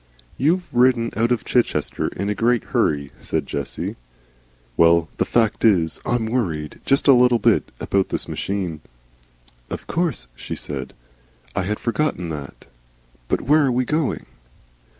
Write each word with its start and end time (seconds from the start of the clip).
"You've 0.35 0.63
ridden 0.73 1.11
out 1.15 1.31
of 1.31 1.45
Chichester 1.45 2.07
in 2.07 2.27
a 2.27 2.33
great 2.33 2.63
hurry," 2.63 3.11
said 3.21 3.45
Jessie. 3.45 3.97
"Well, 4.75 5.09
the 5.17 5.25
fact 5.25 5.63
of 5.63 5.69
it 5.69 5.77
is, 5.77 6.01
I'm 6.03 6.25
worried, 6.25 6.81
just 6.87 7.07
a 7.07 7.13
little 7.13 7.37
bit. 7.37 7.71
About 7.79 8.09
this 8.09 8.27
machine." 8.27 8.81
"Of 9.69 9.85
course," 9.85 10.25
she 10.35 10.55
said. 10.55 10.93
"I 11.55 11.65
had 11.65 11.79
forgotten 11.79 12.29
that. 12.29 12.65
But 13.27 13.41
where 13.41 13.63
are 13.63 13.71
we 13.71 13.85
going?" 13.85 14.25